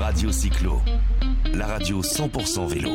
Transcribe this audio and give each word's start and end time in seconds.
Radio 0.00 0.32
Cyclo, 0.32 0.80
la 1.52 1.66
radio 1.66 2.02
100% 2.02 2.66
vélo. 2.66 2.90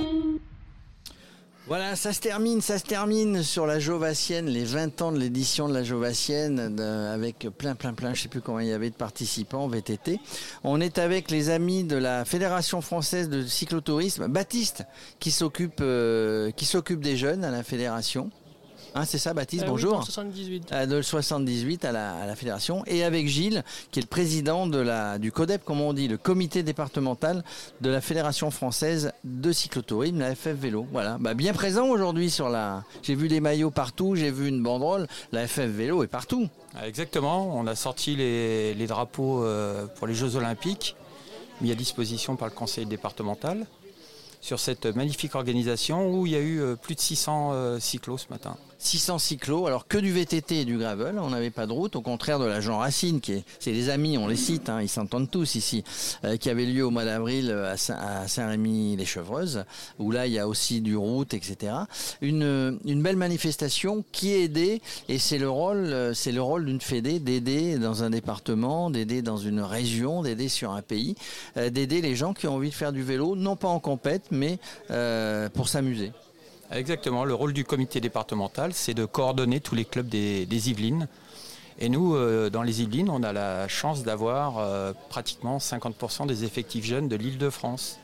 Voilà, 1.67 1.95
ça 1.95 2.13
se 2.13 2.19
termine, 2.19 2.61
ça 2.61 2.77
se 2.77 2.83
termine 2.83 3.43
sur 3.43 3.65
la 3.65 3.79
Jovassienne, 3.79 4.47
les 4.47 4.65
20 4.65 5.01
ans 5.01 5.11
de 5.11 5.19
l'édition 5.19 5.69
de 5.69 5.73
la 5.73 5.83
Jovassienne, 5.83 6.79
avec 6.79 7.47
plein, 7.57 7.75
plein, 7.75 7.93
plein, 7.93 8.13
je 8.13 8.23
sais 8.23 8.27
plus 8.27 8.41
combien 8.41 8.65
il 8.65 8.69
y 8.69 8.73
avait 8.73 8.89
de 8.89 8.95
participants 8.95 9.67
VTT. 9.67 10.19
On 10.63 10.81
est 10.81 10.97
avec 10.97 11.31
les 11.31 11.49
amis 11.49 11.83
de 11.83 11.95
la 11.95 12.25
Fédération 12.25 12.81
française 12.81 13.29
de 13.29 13.45
cyclotourisme, 13.45 14.27
Baptiste, 14.27 14.83
qui 15.19 15.31
s'occupe, 15.31 15.79
euh, 15.81 16.51
qui 16.51 16.65
s'occupe 16.65 17.01
des 17.01 17.17
jeunes 17.17 17.43
à 17.43 17.51
la 17.51 17.63
fédération. 17.63 18.29
Hein, 18.95 19.05
c'est 19.05 19.17
ça, 19.17 19.33
Baptiste, 19.33 19.63
Euh, 19.63 19.65
oui, 19.67 19.71
bonjour. 19.71 19.93
dans 19.93 20.01
78. 20.01 20.71
Euh, 20.71 20.85
de 20.85 21.01
78 21.01 21.85
à 21.85 21.91
la, 21.91 22.13
à 22.15 22.25
la 22.25 22.35
fédération 22.35 22.83
et 22.87 23.03
avec 23.03 23.27
Gilles 23.27 23.63
qui 23.91 23.99
est 23.99 24.01
le 24.01 24.07
président 24.07 24.67
de 24.67 24.79
la, 24.79 25.17
du 25.19 25.31
CODEP 25.31 25.63
comme 25.63 25.79
on 25.81 25.93
dit 25.93 26.07
le 26.07 26.17
comité 26.17 26.63
départemental 26.63 27.43
de 27.81 27.89
la 27.89 28.01
fédération 28.01 28.49
française 28.51 29.11
de 29.23 29.51
cyclotourisme 29.51 30.19
la 30.19 30.33
FF 30.35 30.47
Vélo. 30.55 30.87
Voilà. 30.91 31.17
Bah, 31.19 31.33
bien 31.33 31.53
présent 31.53 31.87
aujourd'hui 31.87 32.29
sur 32.29 32.49
la 32.49 32.83
j'ai 33.03 33.15
vu 33.15 33.27
des 33.27 33.39
maillots 33.41 33.71
partout 33.71 34.15
j'ai 34.15 34.31
vu 34.31 34.47
une 34.47 34.63
banderole 34.63 35.07
la 35.31 35.47
FF 35.47 35.59
Vélo 35.67 36.03
est 36.03 36.07
partout. 36.07 36.47
Ah, 36.75 36.87
Exactement, 36.87 37.55
on 37.57 37.67
a 37.67 37.75
sorti 37.75 38.15
les, 38.15 38.73
les 38.73 38.87
drapeaux 38.87 39.43
euh, 39.43 39.85
pour 39.97 40.07
les 40.07 40.13
Jeux 40.13 40.35
Olympiques, 40.35 40.95
mis 41.61 41.71
à 41.71 41.75
disposition 41.75 42.35
par 42.35 42.47
le 42.47 42.53
conseil 42.53 42.85
départemental, 42.85 43.65
sur 44.41 44.59
cette 44.59 44.85
magnifique 44.85 45.35
organisation 45.35 46.11
où 46.11 46.25
il 46.25 46.31
y 46.31 46.35
a 46.35 46.39
eu 46.39 46.61
euh, 46.61 46.75
plus 46.75 46.95
de 46.95 46.99
600 46.99 47.51
euh, 47.51 47.79
cyclos 47.79 48.17
ce 48.17 48.29
matin. 48.29 48.55
600 48.81 49.19
cyclos, 49.19 49.67
alors 49.67 49.89
que 49.89 49.97
du 49.97 50.13
VTT 50.13 50.61
et 50.61 50.65
du 50.65 50.77
gravel, 50.77 51.19
on 51.19 51.31
n'avait 51.31 51.49
pas 51.49 51.67
de 51.67 51.73
route, 51.73 51.97
au 51.97 52.01
contraire 52.01 52.39
de 52.39 52.45
la 52.45 52.61
Jean 52.61 52.77
Racine, 52.77 53.19
qui 53.19 53.33
est, 53.33 53.43
c'est 53.59 53.73
les 53.73 53.89
amis, 53.89 54.17
on 54.17 54.25
les 54.25 54.37
cite, 54.37 54.69
hein, 54.69 54.81
ils 54.81 54.87
s'entendent 54.87 55.29
tous 55.29 55.55
ici, 55.55 55.83
euh, 56.23 56.37
qui 56.37 56.49
avait 56.49 56.63
lieu 56.63 56.85
au 56.85 56.89
mois 56.89 57.03
d'avril 57.03 57.51
à 57.51 57.75
Saint- 57.75 57.97
à 57.99 58.25
Saint-Rémy-les-Chevreuses, 58.29 59.65
où 59.99 60.11
là 60.11 60.27
il 60.27 60.33
y 60.33 60.39
a 60.39 60.47
aussi 60.47 60.79
du 60.79 60.95
route, 60.95 61.33
etc. 61.33 61.73
Une, 62.21 62.79
belle 62.85 63.17
manifestation 63.17 64.05
qui 64.13 64.31
est 64.31 64.43
aidée, 64.43 64.81
et 65.09 65.19
c'est 65.19 65.39
le 65.39 65.49
rôle, 65.49 66.15
c'est 66.15 66.31
le 66.31 66.41
rôle 66.41 66.65
d'une 66.65 66.79
fédé 66.79 67.19
d'aider 67.19 67.77
dans 67.79 68.03
un 68.03 68.09
département, 68.09 68.89
d'aider 68.89 69.21
dans 69.21 69.37
une 69.37 69.59
région, 69.59 70.21
d'aider 70.21 70.47
sur 70.47 70.71
un 70.71 70.81
pays, 70.81 71.15
d'aider 71.57 72.01
les 72.01 72.15
gens 72.15 72.33
qui 72.33 72.47
ont 72.47 72.55
envie 72.55 72.69
de 72.69 72.75
faire 72.75 72.93
du 72.93 73.03
vélo, 73.03 73.35
non 73.35 73.57
pas 73.57 73.67
en 73.67 73.79
compète, 73.79 74.28
mais 74.31 74.59
euh, 74.91 75.49
pour 75.49 75.69
s'amuser. 75.69 76.11
Exactement, 76.71 77.25
le 77.25 77.33
rôle 77.33 77.53
du 77.53 77.65
comité 77.65 77.99
départemental, 77.99 78.73
c'est 78.73 78.93
de 78.93 79.05
coordonner 79.05 79.59
tous 79.59 79.73
les 79.75 79.85
clubs 79.85 80.07
des, 80.07 80.69
Yvelines. 80.69 81.07
Et 81.79 81.89
nous, 81.89 82.15
euh, 82.15 82.49
dans 82.49 82.61
les 82.61 82.81
Yvelines, 82.81 83.09
on 83.09 83.23
a 83.23 83.33
la 83.33 83.67
chance 83.67 84.03
d'avoir 84.03 84.59
euh, 84.59 84.93
pratiquement 85.09 85.57
50% 85.57 86.27
des 86.27 86.43
effectifs 86.43 86.85
jeunes 86.85 87.07
de 87.07 87.15
l'île 87.15 87.37
de 87.37 87.49
France. 87.49 87.98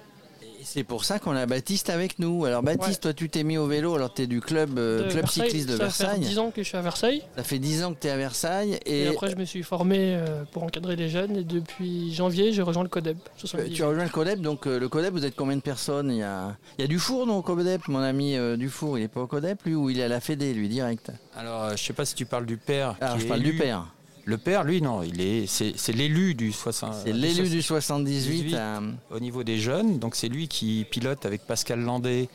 Et 0.65 0.67
c'est 0.67 0.83
pour 0.83 1.05
ça 1.05 1.19
qu'on 1.19 1.35
a 1.35 1.45
Baptiste 1.45 1.91
avec 1.91 2.17
nous. 2.17 2.45
Alors 2.45 2.63
Baptiste, 2.63 3.05
Ouais. 3.05 3.11
toi 3.11 3.13
tu 3.13 3.29
t'es 3.29 3.43
mis 3.43 3.55
au 3.59 3.67
vélo, 3.67 3.93
alors 3.93 4.11
tu 4.11 4.23
es 4.23 4.27
du 4.27 4.41
club, 4.41 4.79
euh, 4.79 5.03
De 5.03 5.03
club 5.11 5.15
Versailles. 5.25 5.43
cycliste 5.49 5.67
de 5.69 5.73
Ça 5.73 5.89
fait 5.91 6.03
Versailles. 6.03 6.19
10 6.21 6.39
ans 6.39 6.49
que 6.51 6.63
je 6.63 6.67
suis 6.67 6.77
à 6.77 6.81
Versailles. 6.81 7.21
Ça 7.37 7.43
fait 7.43 7.59
10 7.59 7.83
ans 7.83 7.93
que 7.93 7.99
tu 7.99 8.07
es 8.07 8.09
à 8.09 8.17
Versailles 8.17 8.79
Et, 8.85 9.03
et, 9.03 9.07
après, 9.09 9.29
je 9.29 9.35
me 9.35 9.45
suis 9.45 9.61
formé 9.61 10.15
euh, 10.15 10.43
pour 10.51 10.63
encadrer 10.63 10.95
les 10.95 11.07
jeunes. 11.07 11.37
Et 11.37 11.43
depuis 11.43 12.11
janvier, 12.15 12.51
j'ai 12.51 12.63
rejoint 12.63 12.81
le 12.81 12.89
CODEB. 12.89 13.15
euh, 13.17 13.29
78. 13.37 13.73
tu 13.75 13.83
as 13.83 13.87
rejoint 13.87 14.03
le 14.05 14.09
CODEP. 14.09 14.41
Donc 14.41 14.65
euh, 14.65 14.79
le 14.79 14.89
CODEP, 14.89 15.13
vous 15.13 15.25
êtes 15.25 15.35
combien 15.35 15.55
de 15.55 15.61
personnes? 15.61 16.09
Il 16.09 16.17
y, 16.17 16.23
a, 16.23 16.55
il 16.79 16.81
y 16.81 16.85
a 16.85 16.87
Dufour 16.87 17.27
non, 17.27 17.37
au 17.37 17.41
CODEP, 17.43 17.87
mon 17.87 17.99
ami 17.99 18.35
euh, 18.35 18.57
Dufour, 18.57 18.97
il 18.97 19.03
est 19.03 19.07
pas 19.07 19.21
au 19.21 19.27
CODEP 19.27 19.63
lui 19.65 19.75
ou 19.75 19.91
il 19.91 19.99
est 19.99 20.03
à 20.03 20.07
la 20.07 20.19
Fédé 20.19 20.51
lui 20.55 20.67
direct? 20.67 21.11
Alors, 21.37 21.63
euh, 21.63 21.67
je 21.69 21.73
ne 21.73 21.77
sais 21.77 21.93
pas 21.93 22.05
si 22.05 22.15
tu 22.15 22.25
parles 22.25 22.45
du 22.47 22.57
père. 22.57 22.95
Alors 23.01 23.15
qui 23.15 23.21
je 23.21 23.25
est 23.25 23.29
parle 23.29 23.41
du 23.43 23.53
père. 23.55 23.85
Le 24.27 24.37
père, 24.37 24.63
lui, 24.63 24.81
non, 24.81 25.03
il 25.03 25.21
est, 25.21 25.45
c'est, 25.47 25.91
l'élu 25.93 26.33
du 26.33 26.51
60. 26.51 26.93
C'est 27.05 27.13
l'élu 27.13 27.47
du 27.47 27.61
78 27.61 28.43
18. 28.43 28.55
à- 28.55 28.81
au 29.11 29.19
niveau 29.19 29.43
des 29.43 29.57
jeunes. 29.59 29.99
Donc 29.99 30.15
c'est 30.15 30.29
lui 30.29 30.47
qui 30.47 30.85
pilote 30.89 31.25
avec 31.25 31.45
Pascal 31.45 31.79
Landé 31.81 32.27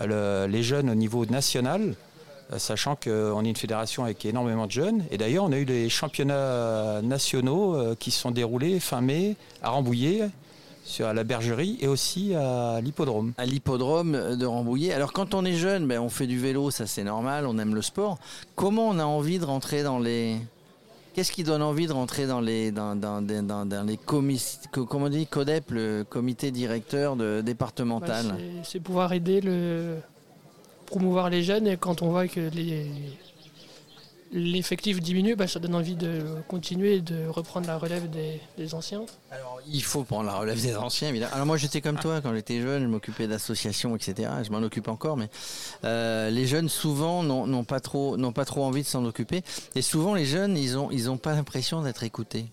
euh, 0.00 0.46
le- 0.46 0.52
les 0.52 0.62
jeunes 0.64 0.90
au 0.90 0.96
niveau 0.96 1.24
national, 1.26 1.94
euh, 2.52 2.58
sachant 2.58 2.96
qu'on 2.96 3.44
est 3.44 3.48
une 3.48 3.56
fédération 3.56 4.02
avec 4.02 4.24
énormément 4.24 4.66
de 4.66 4.72
jeunes. 4.72 5.04
Et 5.12 5.16
d'ailleurs, 5.18 5.44
on 5.44 5.52
a 5.52 5.58
eu 5.58 5.64
les 5.64 5.88
championnats 5.88 7.02
nationaux 7.02 7.76
euh, 7.76 7.94
qui 7.94 8.10
se 8.10 8.20
sont 8.20 8.32
déroulés 8.32 8.80
fin 8.80 9.00
mai 9.00 9.36
à 9.62 9.70
Rambouillet, 9.70 10.30
sur 10.84 11.06
à 11.06 11.14
la 11.14 11.22
bergerie 11.22 11.76
et 11.80 11.86
aussi 11.86 12.34
à 12.34 12.80
l'hippodrome. 12.82 13.32
à 13.36 13.44
l'hippodrome 13.44 14.36
de 14.36 14.44
Rambouillet. 14.46 14.92
Alors 14.92 15.12
quand 15.12 15.34
on 15.34 15.44
est 15.44 15.54
jeune, 15.56 15.86
ben, 15.86 16.00
on 16.00 16.08
fait 16.08 16.26
du 16.26 16.38
vélo, 16.40 16.70
ça 16.72 16.86
c'est 16.88 17.04
normal, 17.04 17.46
on 17.46 17.58
aime 17.58 17.74
le 17.76 17.82
sport. 17.82 18.18
Comment 18.56 18.88
on 18.88 18.98
a 18.98 19.04
envie 19.04 19.38
de 19.38 19.44
rentrer 19.44 19.82
dans 19.84 19.98
les... 20.00 20.36
Qu'est-ce 21.18 21.32
qui 21.32 21.42
donne 21.42 21.62
envie 21.62 21.88
de 21.88 21.92
rentrer 21.92 22.28
dans 22.28 22.40
les, 22.40 22.70
dans, 22.70 22.96
Comment 24.06 25.06
on 25.06 25.08
dit 25.08 25.26
CODEP, 25.26 25.72
le 25.72 26.04
comité 26.08 26.52
directeur 26.52 27.16
Bah, 27.16 27.42
départemental 27.42 28.36
c'est- 28.38 28.70
c'est 28.70 28.78
pouvoir 28.80 29.12
aider 29.12 29.40
le 29.40 29.96
promouvoir 30.86 31.28
les 31.28 31.42
jeunes 31.42 31.66
et 31.66 31.76
quand 31.76 32.02
on 32.02 32.10
voit 32.10 32.28
que 32.28 32.38
les 32.54 32.86
l'effectif 34.32 35.00
diminue, 35.00 35.36
bah, 35.36 35.46
ça 35.46 35.58
donne 35.58 35.74
envie 35.74 35.94
de 35.96 36.22
continuer 36.48 36.96
et 36.96 37.00
de 37.00 37.26
reprendre 37.26 37.66
la 37.66 37.78
relève 37.78 38.08
des, 38.10 38.40
des 38.56 38.74
anciens. 38.74 39.04
Alors, 39.30 39.60
il 39.70 39.82
faut 39.82 40.04
prendre 40.04 40.24
la 40.26 40.36
relève 40.36 40.60
des 40.60 40.76
anciens, 40.76 41.08
évidemment. 41.08 41.32
Alors 41.34 41.46
moi, 41.46 41.56
j'étais 41.56 41.80
comme 41.80 41.98
toi 41.98 42.20
quand 42.20 42.34
j'étais 42.34 42.60
jeune, 42.60 42.82
je 42.82 42.88
m'occupais 42.88 43.26
d'associations, 43.26 43.96
etc. 43.96 44.30
Je 44.42 44.50
m'en 44.50 44.58
occupe 44.58 44.88
encore, 44.88 45.16
mais 45.16 45.28
euh, 45.84 46.30
les 46.30 46.46
jeunes 46.46 46.68
souvent 46.68 47.22
n'ont 47.22 47.46
n'ont 47.46 47.64
pas 47.64 47.80
trop, 47.80 48.16
n'ont 48.16 48.32
pas 48.32 48.44
trop 48.44 48.64
envie 48.64 48.82
de 48.82 48.88
s'en 48.88 49.04
occuper. 49.04 49.42
Et 49.74 49.82
souvent, 49.82 50.14
les 50.14 50.24
jeunes, 50.24 50.56
ils 50.56 50.76
ont, 50.76 50.90
ils 50.90 51.10
ont 51.10 51.18
pas 51.18 51.34
l'impression 51.34 51.82
d'être 51.82 52.02
écoutés. 52.02 52.46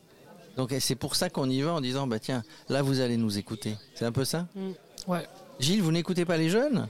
Donc 0.57 0.73
c'est 0.79 0.95
pour 0.95 1.15
ça 1.15 1.29
qu'on 1.29 1.49
y 1.49 1.61
va 1.61 1.73
en 1.73 1.81
disant, 1.81 2.07
bah 2.07 2.19
tiens, 2.19 2.43
là 2.69 2.81
vous 2.81 3.01
allez 3.01 3.17
nous 3.17 3.37
écouter. 3.37 3.75
C'est 3.93 4.05
un 4.05 4.13
peu 4.13 4.23
ça? 4.23 4.47
Ouais. 5.05 5.27
Gilles, 5.59 5.81
vous 5.81 5.91
n'écoutez 5.91 6.23
pas 6.23 6.37
les 6.37 6.49
jeunes? 6.49 6.87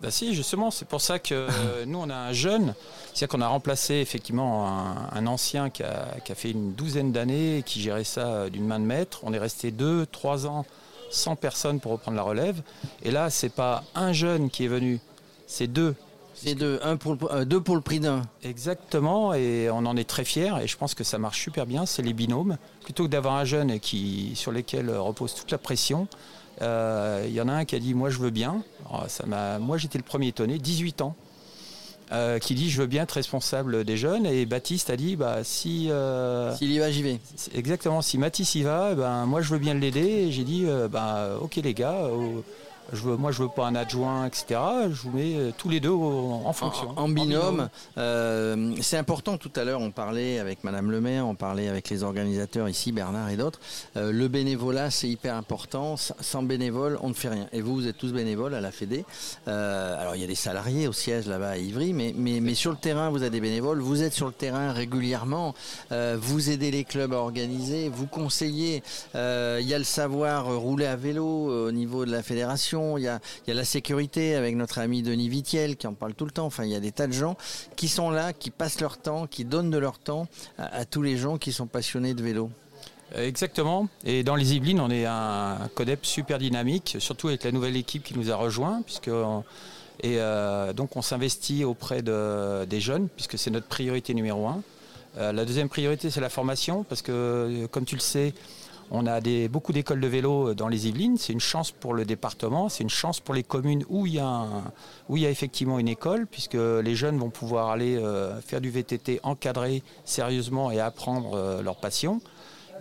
Bah 0.00 0.12
si, 0.12 0.32
justement, 0.32 0.70
c'est 0.70 0.86
pour 0.86 1.00
ça 1.00 1.18
que 1.18 1.34
euh, 1.34 1.84
nous, 1.84 1.98
on 1.98 2.08
a 2.08 2.14
un 2.14 2.32
jeune, 2.32 2.74
c'est-à-dire 3.08 3.28
qu'on 3.28 3.40
a 3.40 3.48
remplacé 3.48 3.94
effectivement 3.94 4.68
un, 5.12 5.26
ancien 5.26 5.70
qui 5.70 5.82
a, 5.82 6.06
qui 6.24 6.30
a 6.30 6.34
fait 6.36 6.52
une 6.52 6.72
douzaine 6.72 7.10
d'années, 7.10 7.58
et 7.58 7.62
qui 7.64 7.80
gérait 7.80 8.04
ça 8.04 8.26
euh, 8.26 8.48
d'une 8.48 8.64
main 8.64 8.78
de 8.78 8.84
maître. 8.84 9.20
On 9.24 9.32
est 9.32 9.38
resté 9.38 9.72
deux, 9.72 10.06
trois 10.06 10.46
ans 10.46 10.64
sans 11.10 11.34
personne 11.34 11.80
pour 11.80 11.92
reprendre 11.92 12.16
la 12.16 12.22
relève. 12.22 12.62
Et 13.02 13.10
là, 13.10 13.28
c'est 13.28 13.48
pas 13.48 13.82
un 13.96 14.12
jeune 14.12 14.50
qui 14.50 14.64
est 14.64 14.68
venu, 14.68 15.00
c'est 15.48 15.66
deux. 15.66 15.96
C'est 16.40 16.54
deux, 16.54 16.78
un 16.82 16.96
pour 16.96 17.12
le, 17.14 17.18
euh, 17.32 17.44
deux 17.44 17.60
pour 17.60 17.74
le 17.74 17.80
prix 17.80 18.00
d'un. 18.00 18.22
Exactement, 18.44 19.34
et 19.34 19.68
on 19.70 19.78
en 19.86 19.96
est 19.96 20.08
très 20.08 20.24
fiers, 20.24 20.52
et 20.62 20.66
je 20.66 20.76
pense 20.76 20.94
que 20.94 21.04
ça 21.04 21.18
marche 21.18 21.40
super 21.42 21.66
bien, 21.66 21.84
c'est 21.86 22.02
les 22.02 22.12
binômes. 22.12 22.56
Plutôt 22.84 23.04
que 23.04 23.08
d'avoir 23.08 23.34
un 23.34 23.44
jeune 23.44 23.80
qui, 23.80 24.32
sur 24.34 24.52
lequel 24.52 24.90
repose 24.96 25.34
toute 25.34 25.50
la 25.50 25.58
pression, 25.58 26.06
euh, 26.62 27.24
il 27.26 27.32
y 27.32 27.40
en 27.40 27.48
a 27.48 27.52
un 27.52 27.64
qui 27.64 27.74
a 27.76 27.78
dit 27.78 27.94
Moi 27.94 28.10
je 28.10 28.18
veux 28.18 28.30
bien. 28.30 28.62
Alors, 28.88 29.06
ça 29.08 29.26
m'a, 29.26 29.58
moi 29.58 29.78
j'étais 29.78 29.98
le 29.98 30.04
premier 30.04 30.28
étonné, 30.28 30.58
18 30.58 31.02
ans, 31.02 31.14
euh, 32.12 32.38
qui 32.38 32.54
dit 32.54 32.70
Je 32.70 32.80
veux 32.80 32.86
bien 32.86 33.02
être 33.02 33.12
responsable 33.12 33.84
des 33.84 33.96
jeunes. 33.96 34.24
Et 34.26 34.46
Baptiste 34.46 34.90
a 34.90 34.96
dit 34.96 35.14
bah, 35.16 35.44
Si. 35.44 35.88
euh, 35.90 36.54
S'il 36.56 36.70
y 36.72 36.78
va, 36.78 36.90
j'y 36.90 37.02
vais. 37.02 37.20
Exactement, 37.54 38.00
si 38.02 38.16
Mathis 38.18 38.54
y 38.54 38.62
va, 38.62 38.90
eh 38.92 38.94
ben, 38.94 39.26
moi 39.26 39.40
je 39.42 39.50
veux 39.52 39.58
bien 39.58 39.74
l'aider. 39.74 40.06
Et 40.06 40.32
j'ai 40.32 40.44
dit 40.44 40.66
bah, 40.90 41.30
Ok 41.40 41.56
les 41.56 41.74
gars, 41.74 42.08
je 42.92 43.02
veux, 43.02 43.16
moi 43.16 43.32
je 43.32 43.42
veux 43.42 43.48
pas 43.48 43.66
un 43.66 43.74
adjoint, 43.74 44.26
etc. 44.26 44.60
Je 44.90 45.02
vous 45.02 45.10
mets 45.10 45.34
euh, 45.36 45.50
tous 45.56 45.68
les 45.68 45.80
deux 45.80 45.90
en 45.90 46.52
fonction. 46.52 46.90
En, 46.96 47.04
en 47.04 47.08
binôme, 47.08 47.68
euh, 47.98 48.74
c'est 48.80 48.96
important. 48.96 49.36
Tout 49.36 49.52
à 49.56 49.64
l'heure, 49.64 49.80
on 49.80 49.90
parlait 49.90 50.38
avec 50.38 50.64
Madame 50.64 50.90
le 50.90 51.00
maire, 51.00 51.26
on 51.26 51.34
parlait 51.34 51.68
avec 51.68 51.90
les 51.90 52.02
organisateurs 52.02 52.68
ici, 52.68 52.92
Bernard 52.92 53.30
et 53.30 53.36
d'autres. 53.36 53.60
Euh, 53.96 54.10
le 54.12 54.28
bénévolat, 54.28 54.90
c'est 54.90 55.08
hyper 55.08 55.34
important. 55.34 55.96
Sans 55.96 56.42
bénévoles, 56.42 56.98
on 57.02 57.08
ne 57.10 57.14
fait 57.14 57.28
rien. 57.28 57.46
Et 57.52 57.60
vous, 57.60 57.74
vous 57.74 57.86
êtes 57.88 57.98
tous 57.98 58.12
bénévoles 58.12 58.54
à 58.54 58.60
la 58.60 58.70
Fédé. 58.70 59.04
Euh, 59.48 60.00
alors, 60.00 60.16
il 60.16 60.20
y 60.20 60.24
a 60.24 60.28
des 60.28 60.34
salariés 60.34 60.88
au 60.88 60.92
siège 60.92 61.26
là-bas 61.26 61.50
à 61.50 61.56
Ivry, 61.58 61.92
mais, 61.92 62.14
mais, 62.16 62.40
mais 62.40 62.54
sur 62.54 62.70
le 62.70 62.78
terrain, 62.78 63.10
vous 63.10 63.22
êtes 63.22 63.32
des 63.32 63.40
bénévoles. 63.40 63.80
Vous 63.80 64.02
êtes 64.02 64.14
sur 64.14 64.26
le 64.26 64.32
terrain 64.32 64.72
régulièrement. 64.72 65.54
Vous 65.90 66.50
aidez 66.50 66.70
les 66.70 66.84
clubs 66.84 67.12
à 67.12 67.18
organiser. 67.18 67.88
Vous 67.88 68.06
conseillez. 68.06 68.82
Il 69.14 69.66
y 69.66 69.74
a 69.74 69.78
le 69.78 69.84
savoir 69.84 70.54
rouler 70.56 70.86
à 70.86 70.96
vélo 70.96 71.66
au 71.66 71.72
niveau 71.72 72.04
de 72.04 72.12
la 72.12 72.22
fédération. 72.22 72.77
Il 72.96 73.02
y 73.04 73.08
a, 73.08 73.20
il 73.46 73.50
y 73.50 73.52
a 73.52 73.54
la 73.54 73.64
sécurité 73.64 74.34
avec 74.34 74.54
notre 74.56 74.78
ami 74.78 75.02
Denis 75.02 75.28
Vitiel 75.28 75.76
qui 75.76 75.86
en 75.86 75.94
parle 75.94 76.14
tout 76.14 76.24
le 76.24 76.30
temps. 76.30 76.46
Enfin, 76.46 76.64
il 76.64 76.70
y 76.70 76.76
a 76.76 76.80
des 76.80 76.92
tas 76.92 77.06
de 77.06 77.12
gens 77.12 77.36
qui 77.76 77.88
sont 77.88 78.10
là, 78.10 78.32
qui 78.32 78.50
passent 78.50 78.80
leur 78.80 78.98
temps, 78.98 79.26
qui 79.26 79.44
donnent 79.44 79.70
de 79.70 79.78
leur 79.78 79.98
temps 79.98 80.28
à, 80.58 80.84
tous 80.84 81.02
les 81.02 81.16
gens 81.16 81.38
qui 81.38 81.52
sont 81.52 81.66
passionnés 81.66 82.14
de 82.14 82.22
vélo. 82.22 82.50
Euh, 83.16 83.26
Exactement. 83.26 83.88
Et 84.04 84.22
dans 84.22 84.36
les 84.36 84.54
Yvelines, 84.54 84.80
on 84.80 84.90
est 84.90 85.06
un 85.06 85.58
CODEP 85.74 86.04
super 86.06 86.38
dynamique, 86.38 86.96
surtout 86.98 87.28
avec 87.28 87.42
la 87.44 87.52
nouvelle 87.52 87.76
équipe 87.76 88.04
qui 88.04 88.16
nous 88.16 88.30
a 88.30 88.36
rejoint, 88.36 88.82
puisque 88.82 89.10
et 90.00 90.20
euh, 90.20 90.72
donc 90.72 90.94
on 90.96 91.02
s'investit 91.02 91.64
auprès 91.64 92.02
de- 92.02 92.64
des 92.66 92.80
jeunes, 92.80 93.08
puisque 93.08 93.36
c'est 93.36 93.50
notre 93.50 93.66
priorité 93.66 94.14
numéro 94.14 94.46
un. 94.46 94.62
Euh, 95.16 95.32
la 95.32 95.44
deuxième 95.44 95.68
priorité, 95.68 96.10
c'est 96.10 96.20
la 96.20 96.28
formation, 96.28 96.84
parce 96.84 97.02
que 97.02 97.66
comme 97.72 97.84
tu 97.84 97.96
le 97.96 98.00
sais, 98.00 98.32
on 98.90 99.06
a 99.06 99.20
beaucoup 99.48 99.72
d'écoles 99.72 100.00
de 100.00 100.06
vélo 100.06 100.54
dans 100.54 100.68
les 100.68 100.88
Yvelines. 100.88 101.18
C'est 101.18 101.32
une 101.32 101.40
chance 101.40 101.72
pour 101.72 101.94
le 101.94 102.04
département, 102.04 102.68
c'est 102.68 102.82
une 102.82 102.90
chance 102.90 103.20
pour 103.20 103.34
les 103.34 103.42
communes 103.42 103.84
où 103.88 104.06
il 104.06 104.14
y 104.14 104.18
a, 104.18 105.30
effectivement 105.30 105.78
une 105.78 105.88
école, 105.88 106.26
puisque 106.26 106.54
les 106.54 106.94
jeunes 106.94 107.18
vont 107.18 107.30
pouvoir 107.30 107.68
aller 107.68 107.96
euh, 107.96 108.40
faire 108.40 108.60
du 108.60 108.70
VTT 108.70 109.20
encadré 109.22 109.82
sérieusement 110.04 110.70
et 110.70 110.80
apprendre 110.80 111.34
euh, 111.34 111.62
leur 111.62 111.76
passion. 111.76 112.20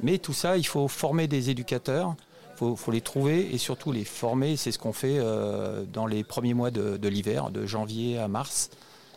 Mais 0.02 0.18
tout 0.18 0.34
ça, 0.34 0.58
il 0.58 0.66
faut 0.66 0.88
former 0.88 1.28
des 1.28 1.50
éducateurs, 1.50 2.16
il 2.62 2.76
faut, 2.76 2.92
les 2.92 3.02
trouver 3.02 3.54
et 3.54 3.58
surtout 3.58 3.92
les 3.92 4.06
former. 4.06 4.56
C'est 4.56 4.72
ce 4.72 4.80
qu'on 4.80 4.94
fait 4.94 5.18
euh, 5.18 5.84
dans 5.92 6.08
les 6.08 6.24
premiers 6.24 6.54
mois 6.54 6.72
de 6.72 7.08
l'hiver, 7.08 7.50
de 7.52 7.66
janvier 7.66 8.18
à 8.18 8.28
mars. 8.28 8.70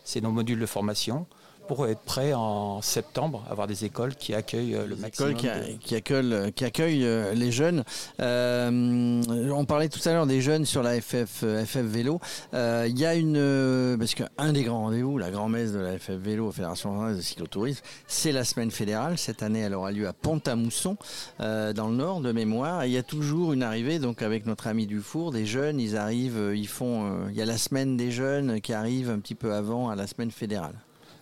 C'est 0.04 0.20
nos 0.20 0.32
modules 0.32 0.58
de 0.58 0.66
formation 0.66 1.26
pour 1.70 1.86
être 1.86 2.00
prêt 2.00 2.32
en 2.34 2.82
septembre, 2.82 3.44
avoir 3.48 3.68
des 3.68 3.84
écoles 3.84 4.16
qui 4.16 4.34
accueillent 4.34 4.74
euh, 4.74 4.86
le 4.88 4.96
Des 4.96 5.02
maximum. 5.02 5.30
écoles 5.30 5.40
qui, 5.40 5.48
a- 5.48 5.60
de- 5.60 5.76
qui 5.78 5.94
accueillent, 5.94 6.52
qui 6.52 6.64
accueillent, 6.64 7.04
euh, 7.06 7.32
les 7.32 7.52
jeunes. 7.52 7.84
Euh, 8.20 9.22
on 9.52 9.64
parlait 9.64 9.88
tout 9.88 10.00
à 10.08 10.12
l'heure 10.12 10.26
des 10.26 10.40
jeunes 10.40 10.64
sur 10.64 10.82
la 10.82 11.00
FF, 11.00 11.44
euh, 11.44 11.64
FF 11.64 11.76
Vélo. 11.84 12.20
Euh, 12.54 12.86
Il 12.88 12.98
y 12.98 13.06
a 13.06 13.14
une 13.14 13.36
euh, 13.36 13.96
parce 13.96 14.14
qu'un 14.16 14.52
des 14.52 14.64
grands 14.64 14.80
rendez-vous, 14.80 15.16
la 15.16 15.30
grand-messe 15.30 15.72
de 15.72 15.78
la 15.78 15.96
FF 15.96 16.10
Vélo, 16.16 16.50
Fédération 16.50 16.92
française 16.92 17.18
de 17.18 17.22
cyclotourisme, 17.22 17.82
c'est 18.08 18.32
la 18.32 18.42
semaine 18.42 18.72
fédérale. 18.72 19.16
Cette 19.16 19.44
année, 19.44 19.60
elle 19.60 19.74
aura 19.74 19.92
lieu 19.92 20.08
à 20.08 20.12
Pont-à-Mousson, 20.12 20.96
euh, 21.40 21.72
dans 21.72 21.86
le 21.88 21.94
nord 21.94 22.20
de 22.20 22.32
mémoire. 22.32 22.82
Et 22.82 22.88
il 22.88 22.92
y 22.92 22.98
a 22.98 23.04
toujours 23.04 23.52
une 23.52 23.62
arrivée, 23.62 24.00
donc 24.00 24.22
avec 24.22 24.44
notre 24.44 24.66
ami 24.66 24.88
Dufour, 24.88 25.30
des 25.30 25.46
jeunes. 25.46 25.78
Ils 25.78 25.96
arrivent, 25.96 26.36
euh, 26.36 26.56
ils 26.56 26.66
font. 26.66 27.04
euh, 27.06 27.28
il 27.30 27.36
y 27.36 27.42
a 27.42 27.46
la 27.46 27.58
semaine 27.58 27.96
des 27.96 28.10
jeunes 28.10 28.60
qui 28.60 28.72
arrive 28.72 29.08
un 29.08 29.20
petit 29.20 29.36
peu 29.36 29.52
avant 29.54 29.88
à 29.88 29.94
la 29.94 30.08
semaine 30.08 30.32
fédérale. 30.32 30.74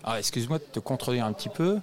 Ah, 0.05 0.19
excuse-moi 0.19 0.59
de 0.59 0.65
te 0.65 0.79
contredire 0.81 1.25
un 1.27 1.33
petit 1.33 1.49
peu, 1.49 1.79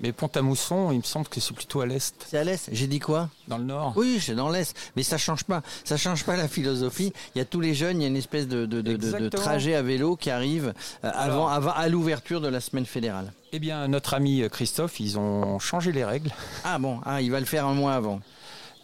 mais 0.00 0.12
Pont-à-Mousson, 0.12 0.90
il 0.92 0.98
me 0.98 1.02
semble 1.02 1.28
que 1.28 1.40
c'est 1.40 1.54
plutôt 1.54 1.80
à 1.82 1.86
l'est, 1.86 2.14
C'est 2.28 2.38
à 2.38 2.42
l'est. 2.44 2.68
J'ai 2.72 2.86
dit 2.86 2.98
quoi? 2.98 3.28
Dans 3.48 3.58
le 3.58 3.64
nord. 3.64 3.92
Oui, 3.96 4.18
c'est 4.20 4.34
dans 4.34 4.48
l'Est, 4.48 4.74
mais 4.96 5.02
ça 5.02 5.18
change 5.18 5.44
pas. 5.44 5.62
Ça 5.84 5.96
change 5.96 6.24
pas 6.24 6.36
la 6.36 6.48
philosophie. 6.48 7.12
Il 7.34 7.38
y 7.38 7.40
a 7.40 7.44
tous 7.44 7.60
les 7.60 7.74
jeunes, 7.74 7.98
il 8.00 8.02
y 8.02 8.04
a 8.06 8.08
une 8.08 8.16
espèce 8.16 8.48
de, 8.48 8.66
de, 8.66 8.80
de- 8.80 8.96
de- 8.96 9.28
trajet 9.28 9.74
à 9.74 9.82
vélo 9.82 10.16
qui 10.16 10.30
arrive 10.30 10.68
euh, 11.04 11.10
avant, 11.12 11.46
Alors. 11.46 11.50
avant, 11.52 11.70
à 11.72 11.88
l'ouverture 11.88 12.40
de 12.40 12.48
la 12.48 12.60
semaine 12.60 12.86
fédérale. 12.86 13.32
Eh 13.52 13.58
bien, 13.58 13.86
notre 13.88 14.14
ami 14.14 14.42
Christophe, 14.50 14.98
ils 14.98 15.18
ont 15.18 15.58
changé 15.58 15.92
les 15.92 16.04
règles. 16.04 16.30
Ah 16.64 16.78
bon, 16.78 17.00
ah, 17.04 17.20
il 17.20 17.30
va 17.30 17.38
le 17.40 17.46
faire 17.46 17.66
un 17.66 17.74
mois 17.74 17.94
avant. 17.94 18.20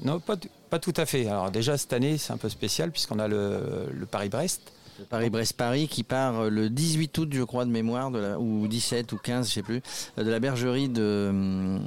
Non, 0.01 0.21
pas, 0.21 0.37
pas 0.71 0.79
tout 0.79 0.95
à 0.97 1.07
fait. 1.07 1.27
Alors 1.27 1.51
déjà, 1.51 1.77
cette 1.79 1.93
année, 1.95 2.19
c'est 2.19 2.33
un 2.33 2.37
peu 2.37 2.51
spécial 2.51 2.91
puisqu'on 2.93 3.19
a 3.19 3.27
le, 3.27 3.89
le 3.93 4.07
Paris-Brest. 4.07 4.61
Paris-Brest-Paris 5.05 5.89
qui 5.89 6.03
part 6.03 6.41
euh, 6.41 6.51
le 6.51 6.71
18 6.71 7.17
août, 7.19 7.29
je 7.33 7.43
crois, 7.43 7.65
de 7.65 7.71
mémoire, 7.71 8.11
de 8.11 8.19
la, 8.19 8.39
ou 8.39 8.67
17 8.69 9.13
ou 9.13 9.17
15, 9.19 9.49
je 9.49 9.55
sais 9.55 9.63
plus, 9.63 9.83
euh, 10.19 10.25
de 10.25 10.31
la 10.31 10.39
bergerie 10.41 10.89
de. 10.89 11.27
hum, 11.31 11.81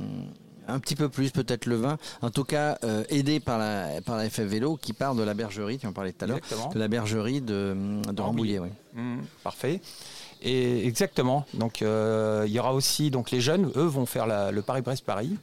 un 0.72 0.78
petit 0.80 0.96
peu 0.96 1.10
plus, 1.10 1.32
peut-être 1.32 1.66
le 1.66 1.78
20. 1.78 1.98
En 2.22 2.30
tout 2.30 2.44
cas, 2.44 2.78
euh, 2.84 3.04
aidé 3.10 3.40
par 3.40 3.58
la, 3.58 4.02
par 4.06 4.18
la 4.18 4.30
FF 4.30 4.42
Vélo 4.42 4.76
qui 4.78 4.94
part 4.94 5.16
de 5.16 5.24
la 5.24 5.34
bergerie, 5.34 5.80
tu 5.80 5.88
en 5.88 5.94
parlais 5.94 6.12
tout 6.12 6.26
à 6.26 6.28
l'heure, 6.28 6.40
de 6.72 6.78
la 6.80 6.88
bergerie 6.88 7.42
de, 7.42 7.76
de 8.12 8.22
Rambouillet. 8.22 8.60
oui. 8.60 8.70
Mmh, 8.94 9.18
parfait. 9.44 9.82
Et 10.44 10.86
exactement. 10.88 11.46
Donc, 11.56 11.82
euh, 11.82 12.44
il 12.46 12.54
y 12.54 12.60
aura 12.60 12.74
aussi 12.76 13.10
donc 13.10 13.32
les 13.32 13.42
jeunes. 13.42 13.72
Eux 13.76 13.86
vont 13.86 14.06
faire 14.06 14.28
la- 14.28 14.52
le 14.52 14.62
Paris-Brest-Paris. 14.62 15.36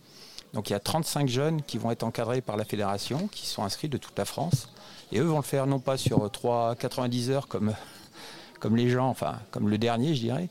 Donc, 0.55 0.71
il 0.71 0.75
y 0.75 0.77
a 0.77 0.81
35 0.81 1.29
jeunes 1.29 1.61
qui 1.63 1.77
vont 1.77 1.91
être 1.91 2.05
encadrés 2.05 2.41
par 2.41 2.57
la 2.57 2.65
fédération, 2.65 3.29
qui 3.33 3.47
sont 3.47 3.65
inscrits 3.65 3.89
de 3.89 3.99
toute 3.99 4.17
la 4.17 4.25
France. 4.25 4.69
Et 5.13 5.19
eux 5.21 5.25
vont 5.25 5.37
le 5.37 5.43
faire 5.43 5.67
non 5.67 5.79
pas 5.79 5.97
sur 5.97 6.31
3 6.31 6.75
90 6.77 7.31
heures 7.31 7.49
comme 7.49 7.73
comme 8.61 8.77
les 8.77 8.89
gens, 8.89 9.09
enfin 9.09 9.37
comme 9.51 9.69
le 9.69 9.79
dernier, 9.79 10.15
je 10.15 10.21
dirais. 10.21 10.49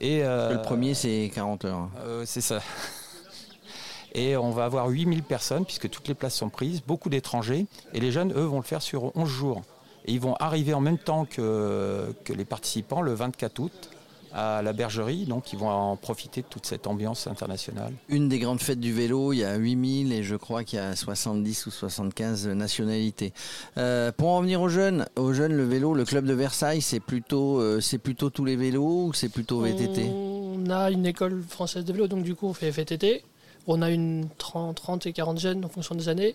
Et 0.00 0.22
euh, 0.22 0.54
Le 0.54 0.62
premier, 0.62 0.94
c'est 0.94 1.30
40 1.34 1.64
heures. 1.64 1.88
Euh, 2.00 2.24
c'est 2.26 2.40
ça. 2.40 2.60
Et 4.14 4.36
on 4.36 4.50
va 4.50 4.64
avoir 4.64 4.88
8000 4.88 5.22
personnes, 5.22 5.64
puisque 5.64 5.88
toutes 5.88 6.08
les 6.08 6.14
places 6.14 6.34
sont 6.34 6.48
prises, 6.48 6.82
beaucoup 6.82 7.08
d'étrangers. 7.10 7.66
Et 7.94 8.00
les 8.00 8.10
jeunes, 8.10 8.32
eux, 8.32 8.44
vont 8.44 8.56
le 8.56 8.64
faire 8.64 8.82
sur 8.82 9.16
11 9.16 9.28
jours. 9.28 9.62
Et 10.06 10.12
ils 10.12 10.20
vont 10.20 10.34
arriver 10.40 10.74
en 10.74 10.80
même 10.80 10.98
temps 10.98 11.26
que, 11.26 12.12
que 12.24 12.32
les 12.32 12.44
participants 12.44 13.02
le 13.02 13.14
24 13.14 13.58
août 13.60 13.90
à 14.32 14.62
la 14.62 14.72
bergerie. 14.72 15.24
Donc 15.24 15.52
ils 15.52 15.58
vont 15.58 15.68
en 15.68 15.96
profiter 15.96 16.42
de 16.42 16.46
toute 16.46 16.66
cette 16.66 16.86
ambiance 16.86 17.26
internationale. 17.26 17.92
Une 18.08 18.28
des 18.28 18.38
grandes 18.38 18.60
fêtes 18.60 18.80
du 18.80 18.92
vélo, 18.92 19.32
il 19.32 19.38
y 19.38 19.44
a 19.44 19.56
8000 19.56 20.12
et 20.12 20.22
je 20.22 20.36
crois 20.36 20.64
qu'il 20.64 20.78
y 20.78 20.82
a 20.82 20.94
70 20.96 21.66
ou 21.66 21.70
75 21.70 22.48
nationalités. 22.48 23.32
Euh, 23.78 24.12
pour 24.12 24.28
en 24.28 24.38
revenir 24.38 24.60
aux 24.60 24.68
jeunes, 24.68 25.06
aux 25.16 25.32
jeunes, 25.32 25.52
le 25.52 25.64
vélo, 25.64 25.94
le 25.94 26.04
club 26.04 26.24
de 26.24 26.34
Versailles, 26.34 26.82
c'est 26.82 27.00
plutôt, 27.00 27.58
euh, 27.60 27.80
c'est 27.80 27.98
plutôt 27.98 28.30
tous 28.30 28.44
les 28.44 28.56
vélos 28.56 29.06
ou 29.06 29.12
c'est 29.12 29.28
plutôt 29.28 29.60
VTT 29.60 30.10
On 30.10 30.70
a 30.70 30.90
une 30.90 31.06
école 31.06 31.42
française 31.42 31.84
de 31.84 31.92
vélo, 31.92 32.06
donc 32.06 32.22
du 32.22 32.34
coup 32.34 32.46
on 32.46 32.54
fait 32.54 32.70
VTT. 32.70 33.24
On 33.66 33.82
a 33.82 33.90
une 33.90 34.28
30, 34.38 34.74
30 34.74 35.06
et 35.06 35.12
40 35.12 35.38
jeunes 35.38 35.64
en 35.64 35.68
fonction 35.68 35.94
des 35.94 36.08
années. 36.08 36.34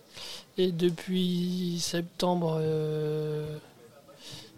Et 0.57 0.71
depuis 0.71 1.79
septembre 1.81 2.57
euh, 2.61 3.57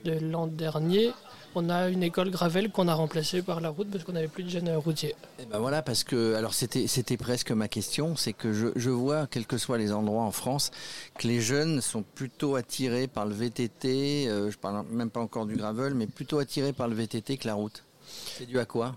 de 0.06 0.12
l'an 0.20 0.48
dernier, 0.48 1.12
on 1.56 1.70
a 1.70 1.90
une 1.90 2.04
école 2.04 2.30
Gravel 2.30 2.70
qu'on 2.72 2.88
a 2.88 2.94
remplacée 2.94 3.42
par 3.42 3.62
la 3.62 3.70
route 3.70 3.90
parce 3.90 4.04
qu'on 4.04 4.12
n'avait 4.14 4.28
plus 4.28 4.44
de 4.44 4.50
jeunes 4.50 4.70
routiers. 4.76 5.16
Eh 5.40 5.46
ben 5.46 5.58
voilà, 5.60 5.82
parce 5.82 6.04
que 6.04 6.36
alors 6.36 6.54
c'était 6.54 6.86
c'était 6.88 7.18
presque 7.18 7.52
ma 7.52 7.68
question, 7.68 8.16
c'est 8.16 8.34
que 8.34 8.54
je, 8.54 8.68
je 8.76 8.90
vois, 8.92 9.26
quels 9.28 9.48
que 9.48 9.58
soient 9.58 9.78
les 9.78 9.92
endroits 9.92 10.24
en 10.24 10.32
France, 10.32 10.72
que 11.18 11.28
les 11.28 11.42
jeunes 11.42 11.82
sont 11.82 12.04
plutôt 12.04 12.56
attirés 12.56 13.08
par 13.08 13.26
le 13.26 13.34
VTT. 13.34 14.28
euh, 14.28 14.52
je 14.52 14.58
parle 14.58 14.86
même 14.92 15.10
pas 15.10 15.20
encore 15.22 15.46
du 15.48 15.56
gravel, 15.56 15.94
mais 15.96 16.06
plutôt 16.08 16.38
attirés 16.40 16.74
par 16.74 16.88
le 16.88 16.96
VTT 16.96 17.38
que 17.38 17.48
la 17.48 17.56
route. 17.56 17.84
C'est 18.38 18.46
dû 18.46 18.60
à 18.60 18.66
quoi? 18.66 18.96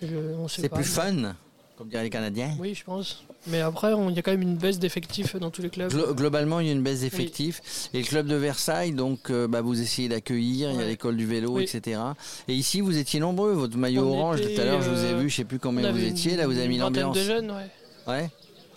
Je- 0.00 0.16
on 0.38 0.48
sait 0.48 0.62
C'est 0.62 0.68
plus 0.70 0.84
fun, 0.84 1.34
comme 1.80 2.02
les 2.02 2.10
Canadiens. 2.10 2.50
Oui, 2.58 2.74
je 2.74 2.84
pense. 2.84 3.24
Mais 3.46 3.60
après, 3.60 3.92
il 4.08 4.14
y 4.14 4.18
a 4.18 4.22
quand 4.22 4.30
même 4.32 4.42
une 4.42 4.56
baisse 4.56 4.78
d'effectifs 4.78 5.36
dans 5.36 5.50
tous 5.50 5.62
les 5.62 5.70
clubs. 5.70 5.90
Glo- 5.90 6.14
globalement, 6.14 6.60
il 6.60 6.66
y 6.66 6.70
a 6.70 6.72
une 6.72 6.82
baisse 6.82 7.00
d'effectifs. 7.00 7.88
Et 7.94 8.00
le 8.00 8.04
club 8.04 8.26
de 8.26 8.34
Versailles, 8.36 8.92
donc, 8.92 9.30
euh, 9.30 9.48
bah, 9.48 9.62
vous 9.62 9.80
essayez 9.80 10.08
d'accueillir. 10.08 10.70
Il 10.70 10.76
y 10.78 10.82
a 10.82 10.86
l'école 10.86 11.16
du 11.16 11.26
vélo, 11.26 11.52
Oui. 11.52 11.62
etc. 11.64 12.00
Et 12.48 12.54
ici, 12.54 12.80
vous 12.82 12.98
étiez 12.98 13.18
nombreux. 13.18 13.52
Votre 13.52 13.78
maillot 13.78 14.02
On 14.06 14.12
orange, 14.18 14.40
était, 14.40 14.54
tout 14.54 14.60
à 14.60 14.64
l'heure, 14.64 14.82
je 14.82 14.90
vous 14.90 15.04
ai 15.04 15.12
euh, 15.12 15.18
vu. 15.20 15.30
Je 15.30 15.36
sais 15.36 15.44
plus 15.44 15.58
combien 15.58 15.90
vous 15.90 16.04
étiez. 16.04 16.36
Là, 16.36 16.46
vous 16.46 16.58
avez 16.58 16.68
mis 16.68 16.78
l'ambiance. 16.78 17.16
de 17.16 17.22
jeunes, 17.22 17.50
ouais. 17.50 17.66
Ouais. 18.06 18.30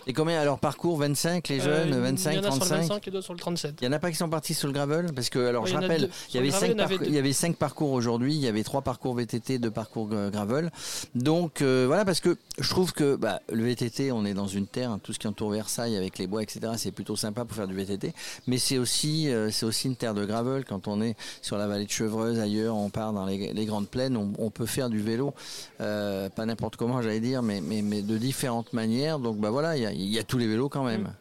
Et 0.06 0.12
combien 0.12 0.40
alors 0.40 0.58
parcours 0.58 0.98
25 0.98 1.48
les 1.48 1.60
jeunes, 1.60 1.92
Euh, 1.92 2.00
25, 2.00 2.32
Il 2.32 2.36
y 2.36 2.38
en 2.38 2.42
a 2.44 2.50
sur 2.50 2.54
le 2.54 2.58
35. 2.60 2.76
25 2.76 3.08
et 3.08 3.22
sur 3.22 3.32
le 3.32 3.38
37. 3.38 3.74
Il 3.80 3.84
y 3.84 3.88
en 3.88 3.92
a 3.92 3.98
pas 3.98 4.10
qui 4.10 4.16
sont 4.16 4.28
partis 4.28 4.54
sur 4.54 4.68
le 4.68 4.74
gravel? 4.74 5.06
Parce 5.14 5.30
que 5.30 5.38
alors 5.38 5.64
Ouais, 5.64 5.70
je 5.70 5.74
rappelle, 5.74 6.10
il 6.28 6.34
y 6.34 6.38
avait 6.38 6.46
le 6.48 6.52
gravel, 6.52 6.98
cinq 6.98 7.06
il 7.06 7.14
y 7.14 7.16
en 7.16 7.20
avait 7.20 7.54
parcours, 7.54 7.88
cinq 7.90 7.96
aujourd'hui, 7.96 8.34
il 8.34 8.40
y 8.40 8.48
avait 8.48 8.64
trois 8.64 8.82
parcours 8.82 9.14
VTT, 9.14 9.58
deux 9.58 9.70
parcours 9.70 10.08
euh, 10.12 10.30
gravel. 10.30 10.70
Donc 11.14 11.62
euh, 11.62 11.84
voilà 11.86 12.04
parce 12.04 12.20
que 12.20 12.36
je 12.58 12.68
trouve 12.68 12.92
que 12.92 13.16
bah, 13.16 13.40
le 13.50 13.64
VTT, 13.64 14.12
on 14.12 14.24
est 14.24 14.34
dans 14.34 14.46
une 14.46 14.66
terre, 14.66 14.90
hein, 14.90 15.00
tout 15.02 15.12
ce 15.12 15.18
qui 15.18 15.26
entoure 15.26 15.50
Versailles 15.50 15.96
avec 15.96 16.18
les 16.18 16.26
bois, 16.26 16.42
etc. 16.42 16.72
C'est 16.76 16.92
plutôt 16.92 17.16
sympa 17.16 17.44
pour 17.44 17.56
faire 17.56 17.68
du 17.68 17.74
VTT, 17.74 18.12
mais 18.46 18.58
c'est 18.58 18.78
aussi 18.78 19.30
euh, 19.30 19.50
c'est 19.50 19.64
aussi 19.66 19.88
une 19.88 19.96
terre 19.96 20.14
de 20.14 20.24
gravel. 20.24 20.64
Quand 20.64 20.88
on 20.88 21.00
est 21.00 21.16
sur 21.40 21.56
la 21.56 21.66
vallée 21.66 21.86
de 21.86 21.90
Chevreuse, 21.90 22.38
ailleurs, 22.38 22.76
on 22.76 22.90
part 22.90 23.12
dans 23.12 23.24
les, 23.26 23.52
les 23.52 23.64
grandes 23.66 23.88
plaines, 23.88 24.16
on, 24.16 24.32
on 24.38 24.50
peut 24.50 24.66
faire 24.66 24.90
du 24.90 25.00
vélo, 25.00 25.32
pas 25.78 26.46
n'importe 26.46 26.76
comment 26.76 27.00
j'allais 27.00 27.20
dire, 27.20 27.42
mais, 27.42 27.60
mais 27.60 27.82
mais 27.82 28.02
de 28.02 28.18
différentes 28.18 28.72
manières. 28.72 29.18
Donc 29.18 29.38
bah 29.38 29.50
voilà, 29.50 29.76
il 29.76 29.82
y 29.82 29.86
a, 29.86 29.93
il 29.94 30.08
y 30.08 30.18
a 30.18 30.22
tous 30.22 30.38
les 30.38 30.46
vélos 30.46 30.68
quand 30.68 30.84
même. 30.84 31.12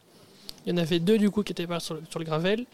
Il 0.66 0.74
y 0.74 0.80
en 0.80 0.82
avait 0.82 1.00
deux 1.00 1.18
du 1.18 1.30
coup 1.30 1.44
qui 1.44 1.52
étaient 1.52 1.68
pas 1.68 1.80
sur 1.80 1.96
le, 1.96 2.02
sur 2.10 2.20
le 2.20 2.26
gravel. 2.26 2.66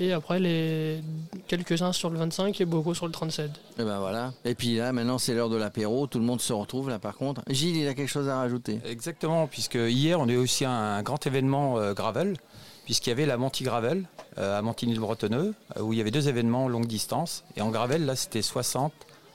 Et 0.00 0.12
après, 0.12 0.40
les 0.40 1.00
quelques-uns 1.46 1.92
sur 1.92 2.10
le 2.10 2.18
25 2.18 2.60
et 2.60 2.64
beaucoup 2.64 2.94
sur 2.94 3.06
le 3.06 3.12
37. 3.12 3.50
Et 3.78 3.84
ben 3.84 3.98
voilà. 4.00 4.32
Et 4.44 4.54
puis 4.54 4.76
là, 4.76 4.92
maintenant, 4.92 5.18
c'est 5.18 5.32
l'heure 5.32 5.48
de 5.48 5.56
l'apéro. 5.56 6.06
Tout 6.06 6.18
le 6.18 6.24
monde 6.24 6.40
se 6.40 6.52
retrouve 6.52 6.88
là, 6.88 6.98
par 6.98 7.16
contre. 7.16 7.42
Gilles, 7.48 7.76
il 7.76 7.88
a 7.88 7.94
quelque 7.94 8.08
chose 8.08 8.28
à 8.28 8.36
rajouter. 8.36 8.80
Exactement, 8.84 9.46
puisque 9.46 9.76
hier, 9.76 10.18
on 10.20 10.28
a 10.28 10.32
eu 10.32 10.36
aussi 10.36 10.64
un 10.64 11.02
grand 11.02 11.24
événement 11.24 11.78
euh, 11.78 11.94
gravel, 11.94 12.36
puisqu'il 12.84 13.10
y 13.10 13.12
avait 13.12 13.26
la 13.26 13.36
Monty 13.36 13.62
Gravel 13.62 14.04
euh, 14.38 14.58
à 14.58 14.62
Montigny-le-Bretonneux, 14.62 15.54
euh, 15.76 15.82
où 15.82 15.92
il 15.92 15.98
y 15.98 16.00
avait 16.00 16.10
deux 16.10 16.28
événements 16.28 16.68
longue 16.68 16.86
distance. 16.86 17.44
Et 17.56 17.60
en 17.60 17.70
gravel, 17.70 18.06
là, 18.06 18.16
c'était 18.16 18.42
60, 18.42 18.92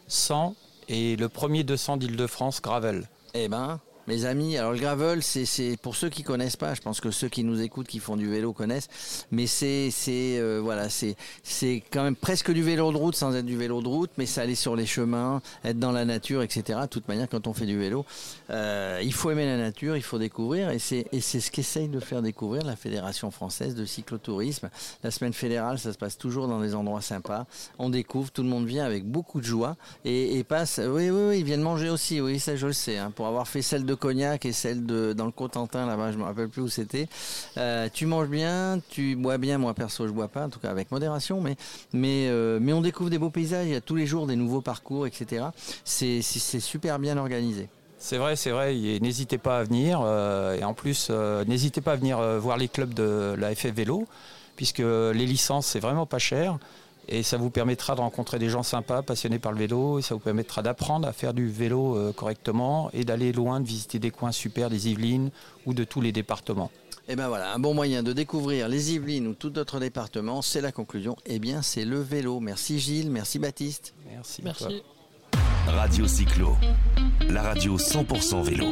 100 0.09 0.55
et 0.89 1.15
le 1.15 1.29
premier 1.29 1.63
200 1.63 1.95
d'Île-de-France 1.97 2.61
gravel. 2.61 3.07
Eh 3.33 3.47
ben, 3.47 3.79
mes 4.07 4.25
amis, 4.25 4.57
alors 4.57 4.73
le 4.73 4.79
gravel, 4.79 5.21
c'est 5.23 5.77
pour 5.81 5.95
ceux 5.95 6.09
qui 6.09 6.23
connaissent 6.23 6.55
pas. 6.57 6.73
Je 6.73 6.81
pense 6.81 6.99
que 7.01 7.11
ceux 7.11 7.29
qui 7.29 7.43
nous 7.43 7.61
écoutent, 7.61 7.87
qui 7.87 7.99
font 7.99 8.17
du 8.17 8.29
vélo, 8.29 8.53
connaissent. 8.53 8.89
Mais 9.31 9.47
c'est 9.47 9.91
euh, 10.39 10.59
voilà, 10.63 10.87
c'est 10.89 11.15
quand 11.91 12.03
même 12.03 12.15
presque 12.15 12.51
du 12.51 12.63
vélo 12.63 12.91
de 12.91 12.97
route 12.97 13.15
sans 13.15 13.35
être 13.35 13.45
du 13.45 13.57
vélo 13.57 13.81
de 13.81 13.87
route, 13.87 14.11
mais 14.17 14.25
c'est 14.25 14.41
aller 14.41 14.55
sur 14.55 14.75
les 14.75 14.85
chemins, 14.85 15.41
être 15.63 15.79
dans 15.79 15.91
la 15.91 16.05
nature, 16.05 16.41
etc. 16.41 16.79
De 16.83 16.85
toute 16.87 17.07
manière, 17.07 17.27
quand 17.29 17.47
on 17.47 17.53
fait 17.53 17.65
du 17.65 17.77
vélo, 17.77 18.05
euh, 18.49 18.99
il 19.03 19.13
faut 19.13 19.31
aimer 19.31 19.45
la 19.45 19.57
nature, 19.57 19.95
il 19.95 20.03
faut 20.03 20.19
découvrir, 20.19 20.69
et 20.71 20.79
c'est 20.79 21.05
et 21.11 21.21
c'est 21.21 21.39
ce 21.39 21.51
qu'essaye 21.51 21.87
de 21.87 21.99
faire 21.99 22.21
découvrir 22.21 22.63
la 22.63 22.75
Fédération 22.75 23.31
française 23.31 23.75
de 23.75 23.85
cyclotourisme. 23.85 24.69
La 25.03 25.11
semaine 25.11 25.33
fédérale, 25.33 25.79
ça 25.79 25.93
se 25.93 25.97
passe 25.97 26.17
toujours 26.17 26.47
dans 26.47 26.59
des 26.59 26.75
endroits 26.75 27.01
sympas. 27.01 27.45
On 27.79 27.89
découvre, 27.89 28.31
tout 28.31 28.43
le 28.43 28.49
monde 28.49 28.65
vient 28.65 28.85
avec 28.85 29.05
beaucoup 29.05 29.39
de 29.39 29.45
joie 29.45 29.75
et, 30.05 30.37
et 30.37 30.43
passe. 30.43 30.79
Oui, 30.83 31.09
oui, 31.09 31.21
oui, 31.29 31.39
ils 31.39 31.45
viennent 31.45 31.61
manger 31.61 31.89
aussi. 31.89 32.19
Oui, 32.21 32.39
ça 32.39 32.55
je 32.55 32.67
le 32.67 32.73
sais. 32.73 32.97
hein, 32.97 33.11
pour 33.15 33.27
avoir 33.27 33.47
fait 33.47 33.61
celle 33.61 33.85
de 33.85 33.90
Cognac 33.95 34.45
et 34.45 34.51
celle 34.51 34.85
de 34.85 35.13
dans 35.13 35.25
le 35.25 35.31
Cotentin 35.31 35.85
là-bas, 35.85 36.11
je 36.11 36.17
me 36.17 36.23
rappelle 36.23 36.49
plus 36.49 36.61
où 36.61 36.67
c'était. 36.69 37.07
Euh, 37.57 37.89
tu 37.93 38.05
manges 38.05 38.27
bien, 38.27 38.79
tu 38.89 39.15
bois 39.15 39.37
bien. 39.37 39.57
Moi 39.57 39.73
perso, 39.73 40.07
je 40.07 40.11
bois 40.11 40.27
pas, 40.27 40.45
en 40.45 40.49
tout 40.49 40.59
cas 40.59 40.69
avec 40.69 40.91
modération, 40.91 41.41
mais 41.41 41.55
mais 41.93 42.27
euh, 42.29 42.59
mais 42.61 42.73
on 42.73 42.81
découvre 42.81 43.09
des 43.09 43.17
beaux 43.17 43.29
paysages. 43.29 43.67
Il 43.67 43.75
y 43.75 43.81
tous 43.81 43.95
les 43.95 44.05
jours 44.05 44.27
des 44.27 44.35
nouveaux 44.35 44.61
parcours, 44.61 45.07
etc. 45.07 45.45
C'est 45.85 46.21
c'est 46.21 46.59
super 46.59 46.99
bien 46.99 47.17
organisé. 47.17 47.69
C'est 47.97 48.17
vrai, 48.17 48.35
c'est 48.35 48.49
vrai, 48.49 48.75
et 48.75 48.99
n'hésitez 48.99 49.37
pas 49.37 49.59
à 49.59 49.63
venir. 49.63 50.01
euh, 50.03 50.57
et 50.57 50.63
en 50.63 50.73
plus, 50.73 51.11
n'hésitez 51.47 51.81
pas 51.81 51.93
à 51.93 51.95
venir 51.95 52.19
voir 52.39 52.57
les 52.57 52.67
clubs 52.67 52.93
de 52.93 53.35
la 53.37 53.53
FF 53.53 53.67
Vélo, 53.67 54.07
puisque 54.55 54.79
les 54.79 55.25
licences, 55.25 55.67
c'est 55.67 55.79
vraiment 55.79 56.07
pas 56.07 56.17
cher. 56.17 56.57
Et 57.07 57.23
ça 57.23 57.37
vous 57.37 57.49
permettra 57.49 57.95
de 57.95 58.01
rencontrer 58.01 58.39
des 58.39 58.49
gens 58.49 58.63
sympas, 58.63 59.01
passionnés 59.01 59.39
par 59.39 59.51
le 59.51 59.57
vélo, 59.57 59.99
et 59.99 60.01
ça 60.01 60.15
vous 60.15 60.19
permettra 60.19 60.61
d'apprendre 60.61 61.07
à 61.07 61.13
faire 61.13 61.33
du 61.33 61.49
vélo 61.49 61.97
euh, 61.97 62.13
correctement 62.13 62.89
et 62.93 63.03
d'aller 63.03 63.31
loin, 63.31 63.59
de 63.59 63.67
visiter 63.67 63.99
des 63.99 64.11
coins 64.11 64.31
super 64.31 64.69
des 64.69 64.89
Yvelines 64.89 65.31
ou 65.65 65.73
de 65.73 65.83
tous 65.83 66.01
les 66.01 66.11
départements. 66.11 66.71
Et 67.07 67.15
bien 67.15 67.27
voilà, 67.27 67.53
un 67.53 67.59
bon 67.59 67.73
moyen 67.73 68.03
de 68.03 68.13
découvrir 68.13 68.69
les 68.69 68.93
Yvelines 68.93 69.27
ou 69.27 69.33
tout 69.33 69.57
autre 69.57 69.79
département, 69.79 70.41
c'est 70.41 70.61
la 70.61 70.71
conclusion. 70.71 71.17
Eh 71.25 71.39
bien, 71.39 71.61
c'est 71.61 71.85
le 71.85 71.99
vélo. 71.99 72.39
Merci 72.39 72.79
Gilles, 72.79 73.09
merci 73.09 73.39
Baptiste. 73.39 73.93
Merci. 74.09 74.41
Merci. 74.43 74.83
Radio 75.67 76.07
Cyclo, 76.07 76.55
la 77.29 77.41
radio 77.41 77.77
100% 77.77 78.43
vélo. 78.43 78.65